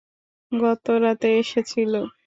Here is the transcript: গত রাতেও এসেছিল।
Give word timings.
গত 0.51 0.85
রাতেও 1.03 1.33
এসেছিল। 1.41 1.93